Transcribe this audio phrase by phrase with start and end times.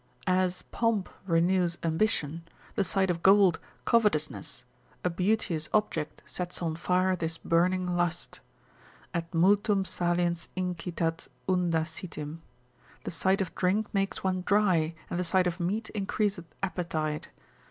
[0.25, 2.41] As pomp renews ambition;
[2.73, 4.65] the sight of gold, covetousness;
[5.03, 8.39] a beauteous object sets on fire this burning lust.
[9.13, 12.39] Et multum saliens incitat unda sitim.
[13.03, 17.27] The sight of drink makes one dry, and the sight of meat increaseth appetite.